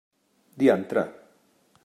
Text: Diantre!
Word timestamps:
Diantre! 0.63 1.05